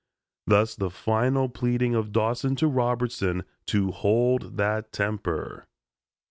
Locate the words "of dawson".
1.93-2.55